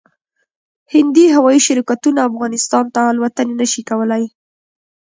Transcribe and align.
هندي 0.93 1.25
هوايي 1.35 1.59
شرکتونه 1.67 2.19
افغانستان 2.29 2.85
ته 2.95 3.01
الوتنې 3.11 3.53
نشي 3.61 3.81
کولای 3.89 4.23